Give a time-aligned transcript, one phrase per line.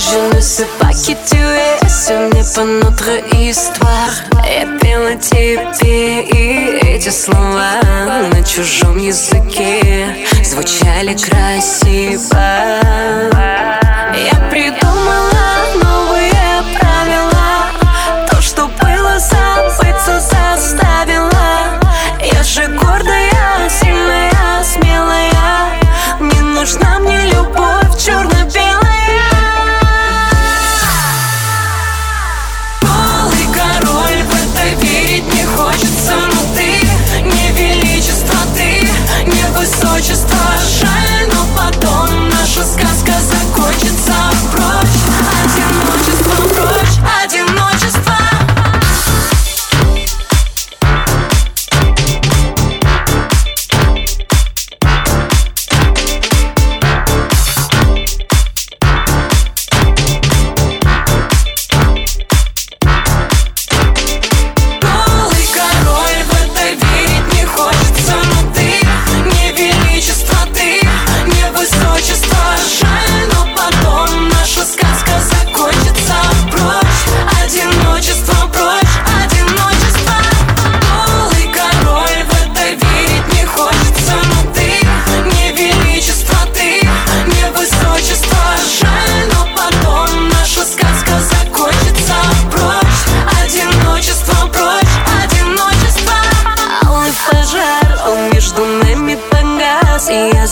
[0.00, 6.22] je ne sais pas qui tu es Ce n'est pas notre histoire Я пела тебе
[6.22, 7.80] и эти слова
[8.32, 12.40] На чужом языке Звучали красиво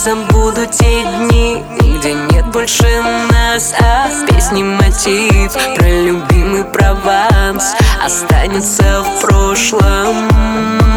[0.09, 1.63] забуду те дни,
[1.99, 2.87] где нет больше
[3.31, 5.53] нас А в песне мотив.
[5.77, 10.88] Про любимый Прованс Останется в прошлом